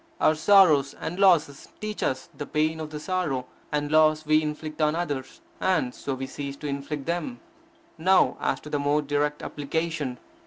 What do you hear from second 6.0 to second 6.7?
we cease to